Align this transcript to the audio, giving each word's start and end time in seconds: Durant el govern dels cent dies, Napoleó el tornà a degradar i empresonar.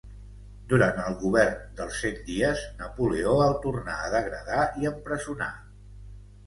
Durant 0.71 1.01
el 1.01 1.17
govern 1.23 1.59
dels 1.81 1.99
cent 2.05 2.17
dies, 2.31 2.65
Napoleó 2.81 3.37
el 3.49 3.55
tornà 3.67 4.01
a 4.01 4.11
degradar 4.19 4.67
i 4.85 4.93
empresonar. 4.97 5.55